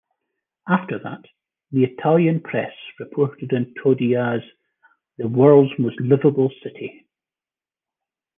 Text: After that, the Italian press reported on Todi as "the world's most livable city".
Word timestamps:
After 0.67 0.97
that, 0.97 1.25
the 1.71 1.83
Italian 1.83 2.39
press 2.39 2.71
reported 2.99 3.53
on 3.53 3.71
Todi 3.83 4.15
as 4.15 4.41
"the 5.19 5.27
world's 5.27 5.77
most 5.77 5.99
livable 6.01 6.49
city". 6.63 7.05